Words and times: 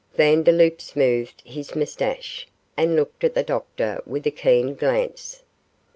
Vandeloup 0.15 0.81
smoothed 0.81 1.43
his 1.45 1.75
moustache, 1.75 2.47
and 2.75 2.95
looked 2.95 3.23
at 3.23 3.35
the 3.35 3.43
doctor 3.43 4.01
with 4.07 4.25
a 4.25 4.31
keen 4.31 4.73
glance. 4.73 5.43